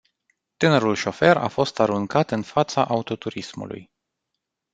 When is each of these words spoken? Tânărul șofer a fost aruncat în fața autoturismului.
Tânărul 0.57 0.95
șofer 0.95 1.37
a 1.37 1.47
fost 1.47 1.79
aruncat 1.79 2.31
în 2.31 2.41
fața 2.41 2.85
autoturismului. 2.85 3.89